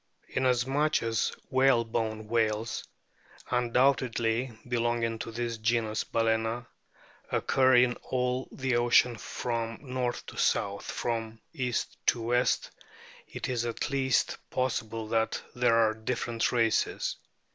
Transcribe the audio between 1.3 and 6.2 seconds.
whalebone whales, undoubtedly be longing to this genus